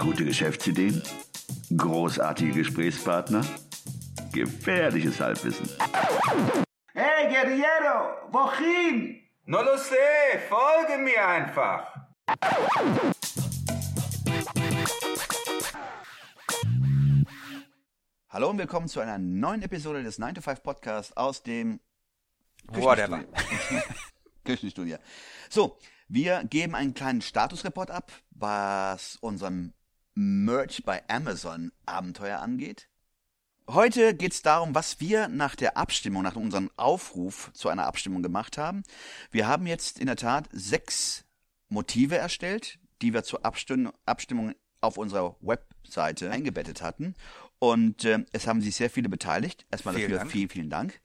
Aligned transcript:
Gute 0.00 0.24
Geschäftsideen? 0.24 1.02
Großartige 1.76 2.52
Gesprächspartner? 2.52 3.44
Gefährliches 4.32 5.20
Halbwissen. 5.20 5.68
Hey, 6.94 7.28
Guerriero, 7.28 8.32
wohin? 8.32 9.20
No 9.44 9.60
lo 9.60 9.76
sé, 9.76 10.38
folge 10.48 11.02
mir 11.02 11.28
einfach. 11.28 11.94
Hallo 18.30 18.48
und 18.48 18.56
willkommen 18.56 18.88
zu 18.88 19.00
einer 19.00 19.18
neuen 19.18 19.60
Episode 19.60 20.02
des 20.02 20.18
9 20.18 20.36
to 20.36 20.40
5 20.40 20.62
Podcasts 20.62 21.14
aus 21.14 21.42
dem 21.42 21.78
Whatever. 22.68 23.24
Küchenstudio. 24.44 24.96
So, 25.50 25.78
wir 26.08 26.44
geben 26.44 26.74
einen 26.74 26.94
kleinen 26.94 27.20
Statusreport 27.20 27.90
ab, 27.90 28.12
was 28.30 29.16
unserem 29.16 29.74
Merch 30.20 30.82
bei 30.84 31.02
Amazon 31.08 31.72
Abenteuer 31.86 32.40
angeht. 32.40 32.88
Heute 33.66 34.14
geht 34.14 34.32
es 34.32 34.42
darum, 34.42 34.74
was 34.74 35.00
wir 35.00 35.28
nach 35.28 35.54
der 35.56 35.78
Abstimmung, 35.78 36.22
nach 36.22 36.36
unserem 36.36 36.70
Aufruf 36.76 37.50
zu 37.54 37.70
einer 37.70 37.86
Abstimmung 37.86 38.22
gemacht 38.22 38.58
haben. 38.58 38.82
Wir 39.30 39.48
haben 39.48 39.66
jetzt 39.66 39.98
in 39.98 40.06
der 40.06 40.16
Tat 40.16 40.46
sechs 40.52 41.24
Motive 41.70 42.18
erstellt, 42.18 42.78
die 43.00 43.14
wir 43.14 43.22
zur 43.22 43.46
Abstimmung, 43.46 43.94
Abstimmung 44.04 44.54
auf 44.82 44.98
unserer 44.98 45.36
Webseite 45.40 46.30
eingebettet 46.30 46.82
hatten. 46.82 47.14
Und 47.58 48.04
äh, 48.04 48.18
es 48.32 48.46
haben 48.46 48.60
sich 48.60 48.76
sehr 48.76 48.90
viele 48.90 49.08
beteiligt. 49.08 49.64
Erstmal 49.70 49.94
Vielen 49.94 50.10
dafür 50.10 50.18
Dank. 50.18 50.32
vielen, 50.32 50.48
vielen 50.50 50.70
Dank. 50.70 51.00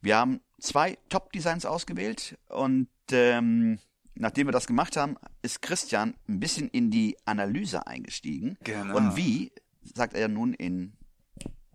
Wir 0.00 0.18
haben 0.18 0.40
zwei 0.60 0.98
Top-Designs 1.08 1.66
ausgewählt 1.66 2.38
und 2.48 2.88
ähm, 3.10 3.80
nachdem 4.14 4.48
wir 4.48 4.52
das 4.52 4.66
gemacht 4.66 4.96
haben, 4.96 5.16
ist 5.42 5.62
Christian 5.62 6.14
ein 6.28 6.40
bisschen 6.40 6.68
in 6.68 6.90
die 6.90 7.16
Analyse 7.24 7.86
eingestiegen. 7.86 8.56
Genau. 8.64 8.96
Und 8.96 9.16
wie, 9.16 9.52
sagt 9.82 10.14
er 10.14 10.28
nun 10.28 10.54
in 10.54 10.92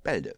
Bälde. 0.04 0.38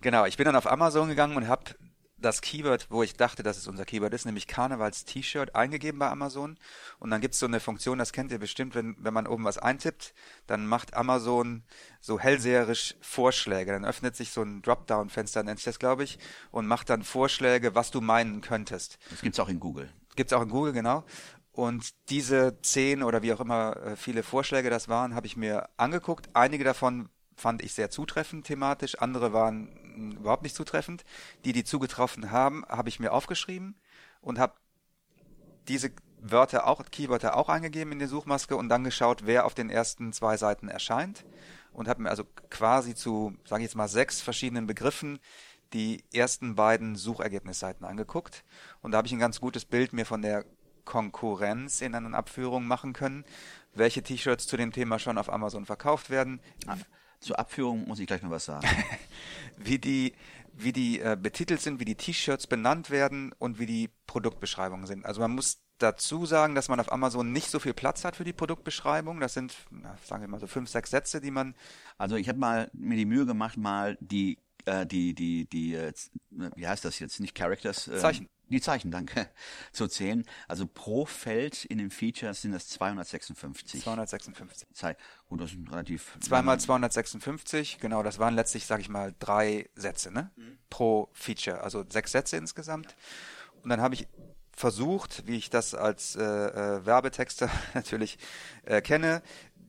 Genau, 0.00 0.26
ich 0.26 0.36
bin 0.36 0.46
dann 0.46 0.56
auf 0.56 0.66
Amazon 0.66 1.08
gegangen 1.08 1.36
und 1.36 1.46
habe 1.46 1.76
das 2.22 2.40
Keyword, 2.40 2.86
wo 2.90 3.02
ich 3.02 3.16
dachte, 3.16 3.42
dass 3.42 3.58
es 3.58 3.66
unser 3.66 3.84
Keyword 3.84 4.14
ist, 4.14 4.24
nämlich 4.24 4.46
Karnevals-T-Shirt, 4.46 5.54
eingegeben 5.54 5.98
bei 5.98 6.08
Amazon. 6.08 6.56
Und 6.98 7.10
dann 7.10 7.20
gibt's 7.20 7.38
so 7.38 7.46
eine 7.46 7.60
Funktion, 7.60 7.98
das 7.98 8.12
kennt 8.12 8.32
ihr 8.32 8.38
bestimmt, 8.38 8.74
wenn, 8.74 8.96
wenn 8.98 9.14
man 9.14 9.26
oben 9.26 9.44
was 9.44 9.58
eintippt, 9.58 10.14
dann 10.46 10.66
macht 10.66 10.94
Amazon 10.94 11.64
so 12.00 12.18
hellseherisch 12.18 12.96
Vorschläge. 13.00 13.72
Dann 13.72 13.84
öffnet 13.84 14.16
sich 14.16 14.30
so 14.30 14.42
ein 14.42 14.62
Dropdown-Fenster, 14.62 15.42
nennt 15.42 15.58
sich 15.58 15.66
das, 15.66 15.78
glaube 15.78 16.04
ich, 16.04 16.18
und 16.50 16.66
macht 16.66 16.90
dann 16.90 17.02
Vorschläge, 17.02 17.74
was 17.74 17.90
du 17.90 18.00
meinen 18.00 18.40
könntest. 18.40 18.98
Das 19.10 19.20
gibt's 19.20 19.40
auch 19.40 19.48
in 19.48 19.60
Google. 19.60 19.90
Gibt's 20.16 20.32
auch 20.32 20.42
in 20.42 20.48
Google, 20.48 20.72
genau. 20.72 21.04
Und 21.52 21.94
diese 22.08 22.60
zehn 22.62 23.02
oder 23.02 23.22
wie 23.22 23.32
auch 23.32 23.40
immer 23.40 23.76
äh, 23.76 23.96
viele 23.96 24.22
Vorschläge 24.22 24.70
das 24.70 24.88
waren, 24.88 25.14
habe 25.14 25.26
ich 25.26 25.36
mir 25.36 25.68
angeguckt. 25.76 26.30
Einige 26.32 26.64
davon 26.64 27.08
fand 27.36 27.62
ich 27.62 27.74
sehr 27.74 27.90
zutreffend 27.90 28.46
thematisch, 28.46 28.98
andere 28.98 29.32
waren 29.32 29.68
mh, 29.94 30.20
überhaupt 30.20 30.42
nicht 30.42 30.56
zutreffend. 30.56 31.04
Die, 31.44 31.52
die 31.52 31.64
zugetroffen 31.64 32.30
haben, 32.30 32.64
habe 32.68 32.88
ich 32.88 33.00
mir 33.00 33.12
aufgeschrieben 33.12 33.76
und 34.20 34.38
habe 34.38 34.54
diese 35.68 35.92
Wörter 36.22 36.66
auch, 36.66 36.82
Keywörter 36.90 37.36
auch 37.36 37.48
eingegeben 37.48 37.92
in 37.92 37.98
die 37.98 38.06
Suchmaske 38.06 38.56
und 38.56 38.68
dann 38.68 38.84
geschaut, 38.84 39.26
wer 39.26 39.44
auf 39.44 39.54
den 39.54 39.70
ersten 39.70 40.12
zwei 40.12 40.36
Seiten 40.36 40.68
erscheint 40.68 41.24
und 41.72 41.88
habe 41.88 42.02
mir 42.02 42.10
also 42.10 42.24
quasi 42.48 42.94
zu, 42.94 43.34
sage 43.44 43.62
ich 43.62 43.68
jetzt 43.68 43.76
mal, 43.76 43.88
sechs 43.88 44.20
verschiedenen 44.20 44.66
Begriffen 44.66 45.18
die 45.72 46.04
ersten 46.12 46.54
beiden 46.54 46.96
Suchergebnisseiten 46.96 47.84
angeguckt 47.86 48.44
und 48.80 48.92
da 48.92 48.98
habe 48.98 49.06
ich 49.06 49.12
ein 49.12 49.18
ganz 49.18 49.40
gutes 49.40 49.64
Bild 49.64 49.92
mir 49.92 50.06
von 50.06 50.22
der 50.22 50.44
Konkurrenz 50.84 51.80
in 51.80 51.94
einer 51.94 52.16
Abführung 52.16 52.66
machen 52.66 52.92
können, 52.92 53.24
welche 53.74 54.02
T-Shirts 54.02 54.46
zu 54.46 54.56
dem 54.56 54.72
Thema 54.72 54.98
schon 54.98 55.18
auf 55.18 55.32
Amazon 55.32 55.64
verkauft 55.66 56.10
werden, 56.10 56.40
Ah, 56.66 56.76
Zur 57.20 57.38
Abführung 57.38 57.86
muss 57.86 58.00
ich 58.00 58.06
gleich 58.06 58.22
noch 58.22 58.30
was 58.30 58.44
sagen. 58.44 58.66
wie 59.56 59.78
die, 59.78 60.14
wie 60.52 60.72
die 60.72 61.00
äh, 61.00 61.16
betitelt 61.20 61.60
sind, 61.60 61.78
wie 61.80 61.84
die 61.84 61.94
T-Shirts 61.94 62.46
benannt 62.48 62.90
werden 62.90 63.32
und 63.38 63.58
wie 63.58 63.66
die 63.66 63.90
Produktbeschreibungen 64.06 64.86
sind. 64.86 65.06
Also 65.06 65.20
man 65.20 65.30
muss 65.30 65.62
dazu 65.78 66.26
sagen, 66.26 66.54
dass 66.54 66.68
man 66.68 66.80
auf 66.80 66.92
Amazon 66.92 67.32
nicht 67.32 67.50
so 67.50 67.58
viel 67.58 67.74
Platz 67.74 68.04
hat 68.04 68.16
für 68.16 68.24
die 68.24 68.32
Produktbeschreibung. 68.32 69.20
Das 69.20 69.34
sind, 69.34 69.54
na, 69.70 69.96
sagen 70.04 70.22
wir 70.22 70.28
mal 70.28 70.40
so 70.40 70.46
fünf, 70.46 70.68
sechs 70.68 70.90
Sätze, 70.90 71.20
die 71.20 71.30
man 71.30 71.54
Also 71.96 72.16
ich 72.16 72.28
habe 72.28 72.38
mal 72.38 72.70
mir 72.72 72.96
die 72.96 73.06
Mühe 73.06 73.26
gemacht, 73.26 73.56
mal 73.56 73.96
die, 74.00 74.38
äh, 74.66 74.86
die, 74.86 75.14
die, 75.14 75.46
die, 75.46 75.74
äh, 75.74 75.92
wie 76.56 76.66
heißt 76.66 76.84
das 76.84 76.98
jetzt? 76.98 77.20
Nicht 77.20 77.34
Characters? 77.34 77.88
Äh, 77.88 77.98
Zeichen. 77.98 78.28
Die 78.48 78.60
Zeichen, 78.60 78.90
danke, 78.90 79.30
zu 79.72 79.88
zählen. 79.88 80.26
Also 80.46 80.66
pro 80.66 81.06
Feld 81.06 81.64
in 81.64 81.78
den 81.78 81.90
Features 81.90 82.42
sind 82.42 82.52
das 82.52 82.68
256. 82.68 83.82
256. 83.82 84.68
Zei- 84.74 84.96
Gut, 85.28 85.40
das 85.40 85.52
ist 85.52 85.58
relativ. 85.70 86.18
Zweimal 86.20 86.60
256, 86.60 87.78
genau, 87.78 88.02
das 88.02 88.18
waren 88.18 88.34
letztlich, 88.34 88.66
sage 88.66 88.82
ich 88.82 88.90
mal, 88.90 89.14
drei 89.18 89.70
Sätze, 89.74 90.10
ne? 90.10 90.30
Pro 90.68 91.08
Feature, 91.14 91.62
also 91.62 91.84
sechs 91.88 92.12
Sätze 92.12 92.36
insgesamt. 92.36 92.94
Und 93.62 93.70
dann 93.70 93.80
habe 93.80 93.94
ich 93.94 94.06
versucht, 94.54 95.26
wie 95.26 95.36
ich 95.36 95.48
das 95.48 95.74
als 95.74 96.14
äh, 96.16 96.22
äh, 96.22 96.84
Werbetexter 96.84 97.48
natürlich 97.74 98.18
äh, 98.64 98.82
kenne, 98.82 99.22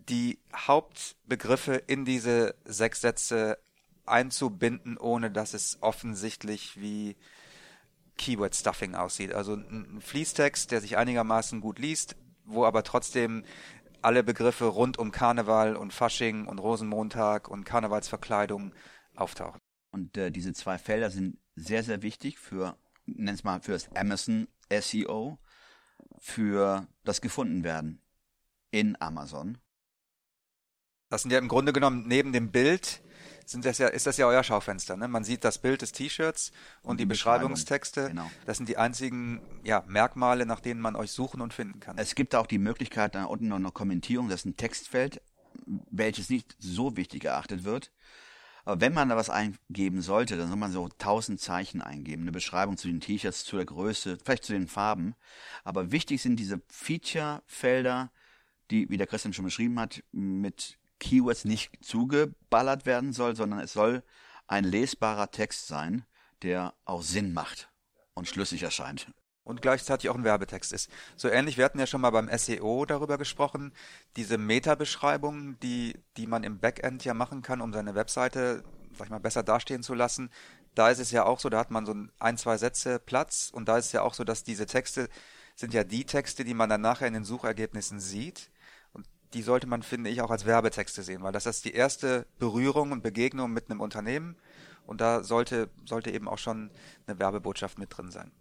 die 0.10 0.40
Hauptbegriffe 0.54 1.76
in 1.76 2.04
diese 2.04 2.56
sechs 2.66 3.00
Sätze 3.02 3.58
einzubinden, 4.06 4.98
ohne 4.98 5.32
dass 5.32 5.54
es 5.54 5.78
offensichtlich 5.82 6.80
wie 6.80 7.16
Keyword 8.18 8.56
Stuffing 8.56 8.96
aussieht. 8.96 9.34
Also 9.34 9.56
ein 9.56 10.02
Fließtext, 10.02 10.72
der 10.72 10.82
sich 10.82 10.98
einigermaßen 10.98 11.62
gut 11.62 11.80
liest, 11.80 12.16
wo 12.46 12.66
aber 12.66 12.84
trotzdem 12.84 13.44
alle 14.02 14.24
Begriffe 14.24 14.66
rund 14.66 14.98
um 15.00 15.12
Karneval 15.12 15.76
und 15.76 15.94
Fasching 15.94 16.46
und 16.48 16.60
Rosenmontag 16.60 17.48
und 17.48 17.64
Karnevalsverkleidung 17.64 18.74
auftauchen. 19.16 19.62
Und 19.92 20.18
äh, 20.18 20.32
diese 20.32 20.54
zwei 20.54 20.78
Felder 20.78 21.10
sind 21.10 21.38
sehr, 21.56 21.84
sehr 21.84 22.02
wichtig 22.02 22.40
für, 22.40 22.78
nenn's 23.06 23.44
mal, 23.44 23.62
für 23.62 23.72
das 23.72 23.90
Amazon 23.96 24.48
SEO, 24.70 25.40
für 26.20 26.88
das 27.04 27.22
Gefundenwerden 27.22 28.02
in 28.72 29.00
Amazon. 29.00 29.58
Das 31.10 31.22
sind 31.22 31.32
ja 31.32 31.38
im 31.38 31.48
Grunde 31.48 31.74
genommen 31.74 32.08
neben 32.08 32.34
dem 32.34 32.52
Bild 32.52 33.04
sind 33.46 33.66
das 33.66 33.78
ja, 33.78 33.88
ist 33.88 34.08
das 34.08 34.18
ja 34.18 34.28
euer 34.28 34.44
Schaufenster. 34.44 34.98
Ne? 34.98 35.08
Man 35.08 35.24
sieht 35.24 35.44
das 35.44 35.58
Bild 35.58 35.82
des 35.82 35.92
T-Shirts 35.92 36.52
und, 36.82 37.00
die, 37.00 37.04
die 37.04 37.06
Beschreibung, 37.08 37.52
Beschreibungstexte. 37.52 38.10
genau. 38.10 38.30
Das 38.46 38.58
sind 38.58 38.70
die 38.70 38.78
einzigen 38.78 39.42
ja, 39.64 39.84
Merkmale, 39.88 40.46
nach 40.46 40.60
denen 40.60 40.82
man 40.82 40.96
euch 40.96 41.12
suchen 41.12 41.42
und 41.42 41.54
finden 41.54 41.80
kann. 41.80 41.98
Es 41.98 42.16
gibt 42.16 42.36
auch 42.36 42.48
die 42.48 42.60
Möglichkeit, 42.60 43.16
da 43.16 43.26
unten 43.26 43.48
noch 43.48 43.58
eine 43.58 43.72
Kommentierung, 43.72 44.30
das 44.30 44.42
ist 44.42 44.46
ein 44.46 44.58
Textfeld, 44.58 45.22
welches 45.66 46.30
nicht 46.30 46.56
so 46.60 46.98
wichtig 46.98 47.26
erachtet 47.26 47.64
wird. 47.64 47.92
Aber 48.66 48.80
wenn 48.80 48.94
man 48.94 49.10
da 49.10 49.18
was 49.18 49.30
eingeben 49.30 50.02
sollte, 50.02 50.38
dann 50.38 50.48
soll 50.48 50.58
man 50.58 50.72
so 50.72 50.86
1000 50.86 51.40
Zeichen 51.40 51.82
eingeben, 51.82 52.22
eine 52.22 52.32
Beschreibung 52.32 52.78
zu 52.78 52.88
den 52.88 53.02
T-Shirts, 53.02 53.44
zu 53.44 53.58
der 53.58 53.66
Größe, 53.66 54.18
vielleicht 54.24 54.46
zu 54.46 54.54
den 54.54 54.68
Farben. 54.68 55.16
Aber 55.66 55.92
wichtig 55.92 56.22
sind 56.22 56.38
diese 56.38 56.62
Feature-Felder, 56.70 58.10
die, 58.72 58.90
wie 58.90 58.98
der 58.98 59.08
Christian 59.08 59.34
schon 59.34 59.46
beschrieben 59.46 59.80
hat, 59.80 60.02
mit 60.12 60.78
Keywords 61.00 61.46
nicht 61.46 61.72
zugeballert 61.84 62.86
werden 62.86 63.14
soll, 63.14 63.36
sondern 63.36 63.60
es 63.60 63.74
soll 63.74 64.04
ein 64.48 64.64
lesbarer 64.64 65.32
Text 65.32 65.68
sein, 65.68 66.06
der 66.42 66.74
auch 66.86 67.02
Sinn 67.04 67.34
macht 67.34 67.70
und 68.14 68.28
schlüssig 68.28 68.64
erscheint. 68.64 69.08
und 69.44 69.62
gleichzeitig 69.62 70.10
auch 70.10 70.16
ein 70.16 70.24
Werbetext 70.24 70.72
ist. 70.72 70.90
So 71.16 71.30
ähnlich, 71.30 71.58
wir 71.58 71.66
hatten 71.66 71.80
ja 71.80 71.88
schon 71.88 72.02
mal 72.02 72.12
beim 72.12 72.30
SEO 72.38 72.86
darüber 72.86 73.18
gesprochen, 73.18 73.74
diese 74.16 74.38
Meta-Beschreibungen, 74.38 75.60
die, 75.62 76.00
die 76.18 76.28
man 76.28 76.44
im 76.44 76.60
Backend 76.60 77.04
ja 77.06 77.14
machen 77.14 77.42
kann, 77.42 77.62
um 77.62 77.74
seine 77.74 77.96
Webseite, 77.96 78.64
sag 78.98 79.08
ich 79.08 79.12
mal, 79.12 79.20
besser 79.20 79.44
dastehen 79.44 79.84
zu 79.84 79.94
lassen. 79.94 80.30
Da 80.76 80.90
ist 80.90 81.00
es 81.00 81.12
ja 81.12 81.26
auch 81.26 81.40
so, 81.40 81.50
da 81.50 81.60
hat 81.60 81.72
man 81.72 81.86
so 81.86 81.94
ein, 82.20 82.38
zwei 82.38 82.58
Sätze 82.58 83.00
Platz 83.00 83.50
und 83.54 83.68
da 83.68 83.78
ist 83.78 83.88
es 83.88 83.92
ja 83.92 84.02
auch 84.02 84.14
so, 84.14 84.24
dass 84.24 84.44
diese 84.44 84.66
Texte 84.66 85.10
sind 85.56 85.74
ja 85.74 85.84
die 85.84 86.06
Texte, 86.06 86.44
die 86.44 86.56
man 86.56 86.70
dann 86.70 86.82
nachher 86.82 87.08
in 87.08 87.14
den 87.14 87.26
Suchergebnissen 87.26 88.00
sieht. 88.00 88.50
Die 89.34 89.42
sollte 89.42 89.68
man, 89.68 89.84
finde 89.84 90.10
ich, 90.10 90.22
auch 90.22 90.32
als 90.32 90.46
Werbetexte 90.46 91.04
sehen, 91.04 91.24
weil 91.24 91.32
das 91.32 91.46
ist 91.46 91.66
die 91.66 91.74
erste 91.74 92.28
Berührung 92.40 92.92
und 92.92 93.04
Begegnung 93.04 93.52
mit 93.52 93.70
einem 93.70 93.82
Unternehmen. 93.82 94.36
Und 94.86 95.02
da 95.02 95.24
sollte, 95.24 95.70
sollte 95.86 96.12
eben 96.12 96.28
auch 96.28 96.38
schon 96.38 96.72
eine 97.08 97.20
Werbebotschaft 97.20 97.80
mit 97.80 97.96
drin 97.96 98.12
sein. 98.12 98.32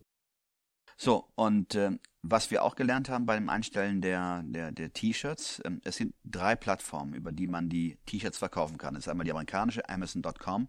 So, 0.97 1.29
und 1.35 1.75
äh, 1.75 1.99
was 2.23 2.51
wir 2.51 2.63
auch 2.63 2.77
gelernt 2.77 3.09
haben 3.09 3.27
beim 3.27 3.49
Einstellen 3.49 4.01
der, 4.01 4.43
der, 4.45 4.71
der 4.71 4.93
T-Shirts, 4.93 5.61
ähm, 5.65 5.81
es 5.85 5.97
sind 5.97 6.15
drei 6.25 6.55
Plattformen, 6.55 7.15
über 7.15 7.33
die 7.33 7.49
man 7.49 7.69
die 7.69 7.99
T-Shirts 8.07 8.39
verkaufen 8.39 8.79
kann. 8.79 8.95
Das 8.95 9.05
ist 9.05 9.09
einmal 9.09 9.25
die 9.25 9.33
amerikanische 9.33 9.89
Amazon.com, 9.89 10.69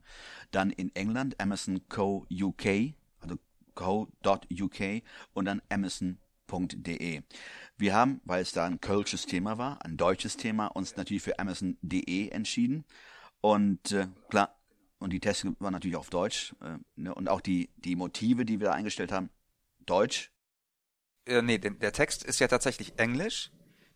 dann 0.52 0.72
in 0.72 0.96
England 0.96 1.40
Amazon 1.40 1.88
Co. 1.90 2.25
UK, 2.31 2.96
also 3.20 3.36
co.uk 3.75 4.80
und 5.34 5.46
dann 5.46 5.62
Amazon.de. 5.70 6.23
Wir 7.78 7.94
haben, 7.94 8.22
weil 8.25 8.42
es 8.42 8.51
da 8.51 8.66
ein 8.66 8.80
kölsches 8.80 9.25
Thema 9.25 9.57
war, 9.57 9.84
ein 9.86 9.98
deutsches 9.98 10.38
Thema, 10.38 10.68
uns 10.68 10.95
natürlich 10.95 11.24
für 11.24 11.40
Amazon.de 11.40 12.30
entschieden. 12.30 12.86
Und 13.42 13.92
äh, 13.92 14.07
klar, 14.30 14.56
und 15.00 15.12
die 15.12 15.19
Tests 15.19 15.45
waren 15.60 15.74
natürlich 15.74 15.98
auf 15.98 16.10
Deutsch. 16.10 16.56
Äh, 16.62 16.78
ne, 16.95 17.13
und 17.13 17.28
auch 17.28 17.42
die, 17.42 17.69
die 17.78 17.95
Motive, 17.95 18.45
die 18.45 18.60
wir 18.60 18.68
da 18.68 18.74
eingestellt 18.74 19.12
haben, 19.12 19.30
Deutsch. 19.86 20.31
Äh, 21.25 21.42
nee, 21.42 21.57
den, 21.57 21.80
der 21.80 21.92
Text 21.92 22.24
ist 22.24 22.40
ja 22.40 22.48
tatsächlich 22.48 22.98
Englisch. 22.98 23.51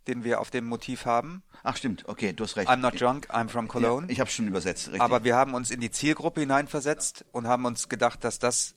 den 0.08 0.24
wir 0.24 0.40
auf 0.40 0.50
dem 0.50 0.66
Motiv 0.66 1.06
haben. 1.06 1.44
Ach 1.64 1.76
stimmt, 1.76 2.08
okay, 2.08 2.34
du 2.34 2.44
hast 2.46 2.56
recht. 2.56 2.70
I'm 2.70 2.78
not 2.78 3.00
drunk, 3.00 3.30
I'm 3.30 3.50
from 3.50 3.68
Cologne. 3.68 4.08
Ja, 4.08 4.12
ich 4.14 4.20
habe 4.20 4.30
schon 4.30 4.48
übersetzt, 4.48 4.88
richtig. 4.88 5.02
Aber 5.02 5.24
wir 5.24 5.36
haben 5.36 5.54
uns 5.54 5.70
in 5.70 5.82
die 5.82 5.92
Zielgruppe 5.92 6.40
hineinversetzt 6.40 7.26
und 7.32 7.48
haben 7.48 7.66
uns 7.66 7.90
gedacht, 7.90 8.24
dass 8.24 8.40
das 8.40 8.76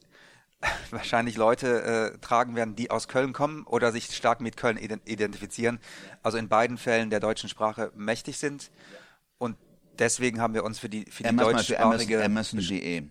wahrscheinlich 0.91 1.37
Leute 1.37 1.83
äh, 2.15 2.19
tragen 2.19 2.55
werden, 2.55 2.77
die 2.77 2.91
aus 2.91 3.09
Köln 3.09 3.33
kommen 3.33 3.65
oder 3.65 3.93
sich 3.93 4.15
stark 4.15 4.41
mit 4.41 4.57
Köln 4.57 4.77
identifizieren. 4.77 5.79
Also 6.23 6.39
in 6.39 6.49
beiden 6.49 6.79
Fällen 6.79 7.11
der 7.11 7.21
deutschen 7.21 7.49
Sprache 7.49 7.93
mächtig 7.95 8.39
sind. 8.39 8.71
Und 9.39 9.57
deswegen 9.99 10.41
haben 10.41 10.55
wir 10.55 10.65
uns 10.65 10.79
für 10.79 10.89
die, 10.89 11.07
für 11.11 11.23
die 11.23 11.37
deutschsprachige... 11.37 12.23
Amazon.de. 12.25 13.05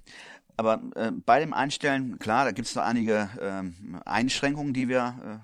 Aber 0.57 0.81
äh, 0.96 1.12
bei 1.12 1.40
dem 1.40 1.54
Einstellen, 1.54 2.19
klar, 2.19 2.44
da 2.46 2.51
gibt 2.51 2.68
es 2.68 2.75
noch 2.75 2.84
einige 2.84 3.30
äh, 3.40 4.00
Einschränkungen, 4.06 4.74
die 4.74 4.90
wir 4.90 5.42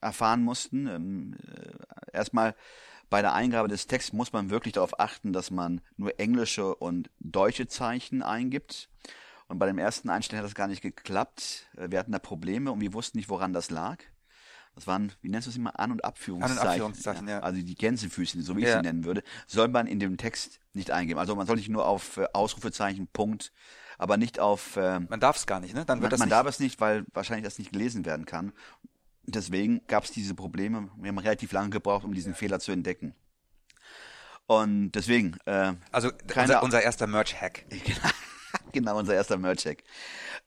äh, 0.00 0.04
erfahren 0.04 0.42
mussten. 0.42 0.86
Ähm, 0.86 1.36
äh, 1.52 2.16
erstmal 2.16 2.54
bei 3.10 3.22
der 3.22 3.34
Eingabe 3.34 3.68
des 3.68 3.86
Texts 3.86 4.12
muss 4.12 4.32
man 4.32 4.50
wirklich 4.50 4.74
darauf 4.74 4.98
achten, 5.00 5.32
dass 5.32 5.50
man 5.50 5.80
nur 5.96 6.18
englische 6.18 6.74
und 6.74 7.10
deutsche 7.18 7.66
Zeichen 7.66 8.22
eingibt. 8.22 8.88
Und 9.48 9.58
bei 9.58 9.66
dem 9.66 9.78
ersten 9.78 10.10
Einstellen 10.10 10.38
hat 10.42 10.46
das 10.46 10.54
gar 10.54 10.66
nicht 10.66 10.82
geklappt. 10.82 11.66
Äh, 11.76 11.90
wir 11.90 11.98
hatten 11.98 12.12
da 12.12 12.18
Probleme 12.18 12.72
und 12.72 12.80
wir 12.80 12.92
wussten 12.92 13.18
nicht, 13.18 13.28
woran 13.28 13.52
das 13.52 13.70
lag. 13.70 13.98
Das 14.74 14.86
waren, 14.86 15.12
wie 15.22 15.30
nennst 15.30 15.46
du 15.46 15.50
es 15.50 15.56
immer, 15.56 15.78
An- 15.78 15.90
und 15.90 16.04
Abführungszeichen. 16.04 16.58
An- 16.58 16.66
und 16.66 16.70
Abführungszeichen, 16.70 17.28
ja. 17.28 17.40
Also 17.40 17.62
die 17.62 17.74
Gänsefüßchen, 17.74 18.42
so 18.42 18.56
wie 18.56 18.64
ich 18.64 18.70
sie 18.70 18.82
nennen 18.82 19.04
würde, 19.04 19.22
soll 19.46 19.68
man 19.68 19.86
in 19.86 19.98
dem 19.98 20.18
Text 20.18 20.60
nicht 20.74 20.90
eingeben. 20.90 21.18
Also 21.18 21.34
man 21.34 21.46
soll 21.46 21.56
nicht 21.56 21.70
nur 21.70 21.86
auf 21.86 22.18
äh, 22.18 22.26
Ausrufezeichen, 22.34 23.06
Punkt, 23.06 23.52
aber 23.96 24.18
nicht 24.18 24.38
auf... 24.38 24.76
Äh, 24.76 25.00
man 25.00 25.20
darf 25.20 25.36
es 25.36 25.46
gar 25.46 25.60
nicht, 25.60 25.74
ne? 25.74 25.86
Dann 25.86 26.02
wird 26.02 26.10
man, 26.10 26.10
das 26.10 26.20
man 26.20 26.28
darf 26.28 26.46
es 26.46 26.60
nicht, 26.60 26.78
weil 26.80 27.06
wahrscheinlich 27.14 27.44
das 27.44 27.58
nicht 27.58 27.72
gelesen 27.72 28.04
werden 28.04 28.26
kann. 28.26 28.52
Deswegen 29.24 29.80
gab 29.86 30.04
es 30.04 30.10
diese 30.10 30.34
Probleme. 30.34 30.90
Wir 30.98 31.08
haben 31.08 31.18
relativ 31.18 31.52
lange 31.52 31.70
gebraucht, 31.70 32.04
um 32.04 32.12
diesen 32.12 32.34
Fehler 32.34 32.60
zu 32.60 32.70
entdecken. 32.70 33.14
Und 34.46 34.92
deswegen. 34.92 35.38
Äh, 35.46 35.72
also 35.90 36.10
unser, 36.36 36.62
unser 36.62 36.82
erster 36.82 37.06
Merch-Hack. 37.06 37.64
genau, 38.76 38.98
unser 38.98 39.14
erster 39.14 39.38
Merch-Hack. 39.38 39.82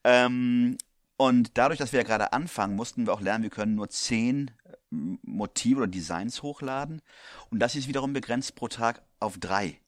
Ähm, 0.04 0.78
und 1.18 1.58
dadurch, 1.58 1.80
dass 1.80 1.92
wir 1.92 2.00
ja 2.00 2.06
gerade 2.06 2.32
anfangen, 2.32 2.76
mussten 2.76 3.06
wir 3.06 3.14
auch 3.14 3.22
lernen, 3.22 3.44
wir 3.44 3.50
können 3.50 3.76
nur 3.76 3.90
zehn 3.90 4.52
äh, 4.64 4.74
Motive 4.92 5.80
oder 5.80 5.88
Designs 5.88 6.42
hochladen. 6.44 7.02
Und 7.50 7.60
das 7.60 7.76
ist 7.76 7.88
wiederum 7.88 8.14
begrenzt 8.14 8.56
pro 8.56 8.68
Tag 8.68 9.02
auf 9.20 9.38
drei. 9.38 9.82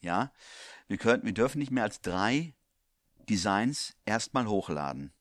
Ja, 0.00 0.32
wir 0.88 0.96
können, 0.96 1.24
wir 1.24 1.34
dürfen 1.34 1.58
nicht 1.58 1.70
mehr 1.70 1.82
als 1.82 2.00
drei 2.00 2.54
Designs 3.28 3.94
erstmal 4.06 4.46
hochladen. 4.46 5.12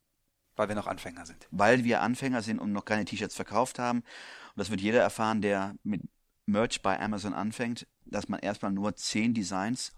Weil 0.55 0.69
wir 0.69 0.75
noch 0.75 0.87
Anfänger 0.87 1.25
sind. 1.25 1.47
Weil 1.51 1.83
wir 1.83 2.01
Anfänger 2.01 2.41
sind 2.41 2.59
und 2.59 2.71
noch 2.71 2.85
keine 2.85 3.05
T-Shirts 3.05 3.35
verkauft 3.35 3.79
haben. 3.79 3.99
Und 3.99 4.57
das 4.57 4.69
wird 4.69 4.81
jeder 4.81 5.01
erfahren, 5.01 5.41
der 5.41 5.75
mit 5.83 6.01
Merch 6.45 6.81
bei 6.81 6.99
Amazon 6.99 7.33
anfängt, 7.33 7.87
dass 8.05 8.29
man 8.29 8.39
erstmal 8.39 8.71
nur 8.71 8.95
zehn 8.95 9.33
Designs 9.33 9.93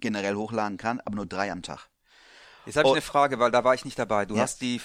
generell 0.00 0.34
hochladen 0.34 0.76
kann, 0.78 1.00
aber 1.00 1.16
nur 1.16 1.26
drei 1.26 1.50
am 1.50 1.62
Tag. 1.62 1.88
Jetzt 2.66 2.76
habe 2.76 2.88
ich 2.88 2.92
eine 2.94 3.02
Frage, 3.02 3.38
weil 3.38 3.50
da 3.50 3.64
war 3.64 3.74
ich 3.74 3.84
nicht 3.84 3.98
dabei. 3.98 4.26
Du 4.26 4.36
ja. 4.36 4.42
hast 4.42 4.60
die 4.60 4.80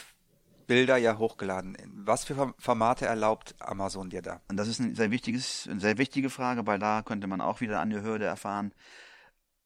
Bilder 0.68 0.98
ja 0.98 1.18
hochgeladen. 1.18 1.78
Was 1.94 2.24
für 2.24 2.54
Formate 2.58 3.06
erlaubt 3.06 3.56
Amazon 3.60 4.10
dir 4.10 4.22
da? 4.22 4.42
Und 4.48 4.58
das 4.58 4.68
ist 4.68 4.80
ein 4.80 4.96
sehr 4.96 5.12
wichtiges, 5.12 5.68
eine 5.70 5.80
sehr 5.80 5.98
wichtige 5.98 6.30
Frage, 6.30 6.66
weil 6.66 6.80
da 6.80 7.02
könnte 7.02 7.28
man 7.28 7.42
auch 7.42 7.62
wieder 7.62 7.80
an 7.80 7.90
der 7.90 8.02
Hürde 8.02 8.26
erfahren. 8.26 8.74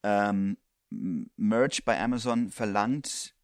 Ähm, 0.04 0.57
Merch 0.90 1.86
bei 1.86 2.00
Amazon 2.01 2.50
verlangt 2.50 3.36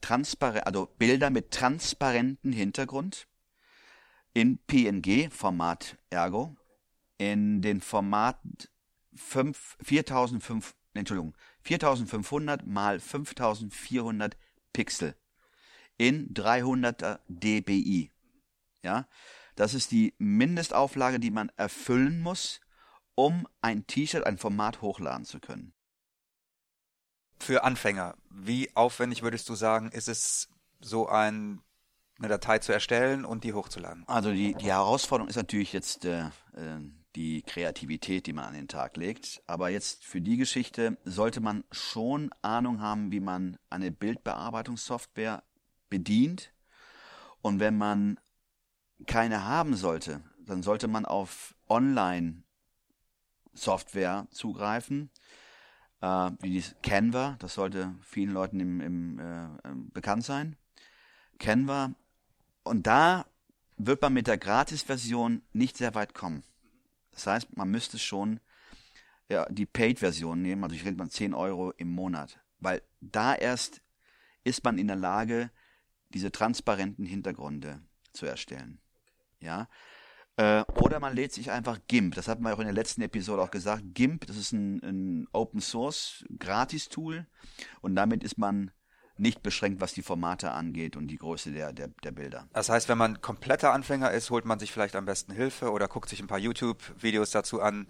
transparent, 0.00 0.66
also 0.66 0.86
Bilder 0.98 1.30
mit 1.30 1.50
transparentem 1.50 2.52
Hintergrund 2.52 3.28
in 4.32 4.58
PNG-Format 4.58 5.98
ergo, 6.10 6.56
in 7.18 7.60
den 7.60 7.80
Format 7.80 8.38
5, 9.14 9.78
4005, 9.82 10.74
Entschuldigung, 10.94 11.34
4500 11.62 12.66
mal 12.66 13.00
5400 13.00 14.36
Pixel 14.72 15.14
in 15.96 16.32
300er 16.34 17.20
dpi. 17.28 18.12
Ja, 18.82 19.08
das 19.56 19.74
ist 19.74 19.90
die 19.90 20.14
Mindestauflage, 20.18 21.18
die 21.18 21.30
man 21.30 21.50
erfüllen 21.56 22.20
muss, 22.20 22.60
um 23.14 23.48
ein 23.60 23.86
T-Shirt, 23.86 24.24
ein 24.24 24.38
Format 24.38 24.80
hochladen 24.80 25.24
zu 25.24 25.40
können 25.40 25.74
für 27.38 27.64
Anfänger, 27.64 28.16
wie 28.30 28.74
aufwendig 28.74 29.22
würdest 29.22 29.48
du 29.48 29.54
sagen, 29.54 29.90
ist 29.90 30.08
es, 30.08 30.48
so 30.80 31.08
ein, 31.08 31.60
eine 32.18 32.28
Datei 32.28 32.58
zu 32.58 32.72
erstellen 32.72 33.24
und 33.24 33.44
die 33.44 33.52
hochzuladen? 33.52 34.04
Also 34.06 34.32
die, 34.32 34.54
die 34.54 34.66
Herausforderung 34.66 35.28
ist 35.28 35.36
natürlich 35.36 35.72
jetzt 35.72 36.04
äh, 36.04 36.26
äh, 36.54 36.80
die 37.18 37.42
Kreativität, 37.42 38.26
die 38.26 38.32
man 38.32 38.44
an 38.44 38.54
den 38.54 38.68
Tag 38.68 38.96
legt. 38.96 39.42
Aber 39.48 39.70
jetzt 39.70 40.04
für 40.04 40.20
die 40.20 40.36
Geschichte 40.36 40.96
sollte 41.04 41.40
man 41.40 41.64
schon 41.72 42.30
Ahnung 42.42 42.80
haben, 42.80 43.10
wie 43.10 43.18
man 43.18 43.58
eine 43.70 43.90
Bildbearbeitungssoftware 43.90 45.42
bedient. 45.90 46.52
Und 47.42 47.58
wenn 47.58 47.76
man 47.76 48.20
keine 49.06 49.44
haben 49.44 49.74
sollte, 49.74 50.22
dann 50.38 50.62
sollte 50.62 50.86
man 50.86 51.04
auf 51.04 51.56
Online-Software 51.68 54.28
zugreifen 54.30 55.10
äh, 56.00 56.30
wie 56.40 56.50
dies 56.50 56.76
Canva, 56.82 57.36
das 57.38 57.54
sollte 57.54 57.94
vielen 58.02 58.32
Leuten 58.32 58.60
im, 58.60 58.80
im, 58.80 59.18
äh, 59.18 59.48
bekannt 59.92 60.24
sein. 60.24 60.56
Canva. 61.38 61.94
Und 62.62 62.86
da 62.86 63.26
wird 63.76 64.02
man 64.02 64.12
mit 64.12 64.26
der 64.26 64.38
Gratis-Version 64.38 65.42
nicht 65.52 65.76
sehr 65.76 65.94
weit 65.94 66.14
kommen. 66.14 66.42
Das 67.18 67.26
heißt, 67.26 67.56
man 67.56 67.68
müsste 67.68 67.98
schon 67.98 68.38
ja, 69.28 69.44
die 69.50 69.66
Paid-Version 69.66 70.40
nehmen, 70.40 70.62
also 70.62 70.76
ich 70.76 70.84
rede 70.84 70.96
mal 70.96 71.10
10 71.10 71.34
Euro 71.34 71.72
im 71.72 71.90
Monat. 71.90 72.38
Weil 72.60 72.80
da 73.00 73.34
erst 73.34 73.82
ist 74.44 74.62
man 74.62 74.78
in 74.78 74.86
der 74.86 74.96
Lage, 74.96 75.50
diese 76.10 76.30
transparenten 76.30 77.04
Hintergründe 77.04 77.82
zu 78.12 78.24
erstellen. 78.24 78.78
Ja, 79.40 79.68
äh, 80.36 80.62
oder 80.80 81.00
man 81.00 81.16
lädt 81.16 81.32
sich 81.32 81.50
einfach 81.50 81.80
GIMP. 81.88 82.14
Das 82.14 82.28
hatten 82.28 82.44
wir 82.44 82.54
auch 82.54 82.60
in 82.60 82.66
der 82.66 82.72
letzten 82.72 83.02
Episode 83.02 83.42
auch 83.42 83.50
gesagt. 83.50 83.82
GIMP, 83.94 84.24
das 84.28 84.36
ist 84.36 84.52
ein, 84.52 84.78
ein 84.84 85.28
Open 85.32 85.60
Source 85.60 86.24
Gratis-Tool 86.38 87.26
und 87.80 87.96
damit 87.96 88.22
ist 88.22 88.38
man 88.38 88.70
nicht 89.18 89.42
beschränkt, 89.42 89.80
was 89.80 89.92
die 89.92 90.02
Formate 90.02 90.50
angeht 90.50 90.96
und 90.96 91.08
die 91.08 91.16
Größe 91.16 91.52
der, 91.52 91.72
der, 91.72 91.88
der 92.02 92.12
Bilder. 92.12 92.48
Das 92.52 92.68
heißt, 92.68 92.88
wenn 92.88 92.98
man 92.98 93.20
kompletter 93.20 93.72
Anfänger 93.72 94.10
ist, 94.10 94.30
holt 94.30 94.44
man 94.44 94.58
sich 94.58 94.72
vielleicht 94.72 94.96
am 94.96 95.04
besten 95.04 95.32
Hilfe 95.32 95.70
oder 95.70 95.88
guckt 95.88 96.08
sich 96.08 96.20
ein 96.20 96.26
paar 96.26 96.38
YouTube-Videos 96.38 97.30
dazu 97.30 97.60
an. 97.60 97.88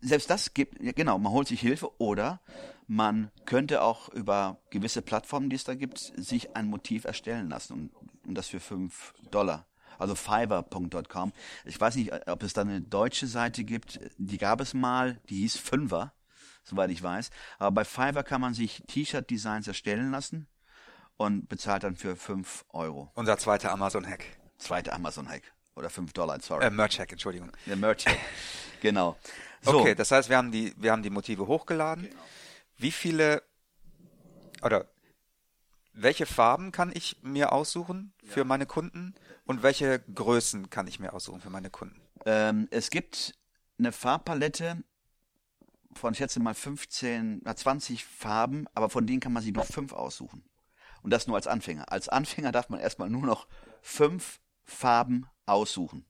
Selbst 0.00 0.30
das 0.30 0.54
gibt, 0.54 0.78
genau, 0.96 1.18
man 1.18 1.32
holt 1.32 1.48
sich 1.48 1.60
Hilfe 1.60 1.90
oder 2.00 2.40
man 2.86 3.30
könnte 3.44 3.82
auch 3.82 4.08
über 4.08 4.60
gewisse 4.70 5.02
Plattformen, 5.02 5.50
die 5.50 5.56
es 5.56 5.64
da 5.64 5.74
gibt, 5.74 5.98
sich 5.98 6.56
ein 6.56 6.66
Motiv 6.66 7.04
erstellen 7.04 7.50
lassen 7.50 7.72
und, 7.74 8.26
und 8.26 8.34
das 8.34 8.48
für 8.48 8.60
fünf 8.60 9.14
Dollar 9.30 9.66
also 10.00 10.14
fiverr.com. 10.14 11.32
Ich 11.64 11.80
weiß 11.80 11.96
nicht, 11.96 12.12
ob 12.26 12.42
es 12.42 12.54
da 12.54 12.62
eine 12.62 12.80
deutsche 12.80 13.26
Seite 13.26 13.64
gibt. 13.64 14.00
Die 14.16 14.38
gab 14.38 14.60
es 14.60 14.74
mal, 14.74 15.20
die 15.28 15.42
hieß 15.42 15.58
Fünfer, 15.58 16.14
soweit 16.70 16.90
ich 16.90 17.02
weiß. 17.02 17.30
Aber 17.58 17.72
bei 17.72 17.84
Fiverr 17.84 18.22
kann 18.22 18.40
man 18.40 18.54
sich 18.54 18.82
T-Shirt-Designs 18.86 19.68
erstellen 19.68 20.10
lassen 20.10 20.46
und 21.16 21.48
bezahlt 21.48 21.84
dann 21.84 21.96
für 21.96 22.16
5 22.16 22.64
Euro. 22.70 23.10
Unser 23.14 23.36
zweiter 23.36 23.72
Amazon-Hack. 23.72 24.24
Zweiter 24.58 24.94
Amazon-Hack. 24.94 25.42
Oder 25.76 25.90
5 25.90 26.12
Dollar, 26.12 26.40
sorry. 26.40 26.64
Äh, 26.64 26.70
Merch-Hack, 26.70 27.12
Entschuldigung. 27.12 27.52
Der 27.66 27.76
Merch-Hack, 27.76 28.18
genau. 28.80 29.16
So. 29.60 29.80
Okay, 29.80 29.94
das 29.94 30.10
heißt, 30.10 30.30
wir 30.30 30.36
haben 30.36 30.50
die, 30.50 30.74
wir 30.78 30.92
haben 30.92 31.02
die 31.02 31.10
Motive 31.10 31.46
hochgeladen. 31.46 32.04
Genau. 32.04 32.22
Wie 32.78 32.90
viele, 32.90 33.42
oder 34.62 34.86
welche 35.92 36.24
Farben 36.24 36.72
kann 36.72 36.92
ich 36.94 37.18
mir 37.22 37.52
aussuchen 37.52 38.14
für 38.24 38.40
ja. 38.40 38.44
meine 38.44 38.66
Kunden? 38.66 39.14
Und 39.44 39.62
welche 39.62 39.98
Größen 39.98 40.70
kann 40.70 40.86
ich 40.86 41.00
mir 41.00 41.12
aussuchen 41.12 41.40
für 41.40 41.50
meine 41.50 41.70
Kunden? 41.70 42.00
Ähm, 42.24 42.68
es 42.70 42.90
gibt 42.90 43.34
eine 43.78 43.92
Farbpalette 43.92 44.82
von, 45.92 46.12
ich 46.12 46.18
schätze 46.18 46.40
mal 46.40 46.54
15, 46.54 47.42
20 47.54 48.04
Farben, 48.04 48.66
aber 48.74 48.90
von 48.90 49.06
denen 49.06 49.20
kann 49.20 49.32
man 49.32 49.42
sich 49.42 49.52
nur 49.52 49.64
fünf 49.64 49.92
aussuchen. 49.92 50.44
Und 51.02 51.10
das 51.10 51.26
nur 51.26 51.36
als 51.36 51.46
Anfänger. 51.46 51.90
Als 51.90 52.08
Anfänger 52.08 52.52
darf 52.52 52.68
man 52.68 52.80
erstmal 52.80 53.10
nur 53.10 53.22
noch 53.22 53.46
fünf 53.80 54.40
Farben 54.64 55.26
aussuchen. 55.46 56.04